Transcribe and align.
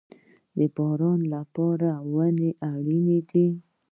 د 0.57 0.59
باران 0.75 1.19
لپاره 1.33 1.89
ونې 2.13 2.51
اړین 2.71 3.07
دي 3.29 3.47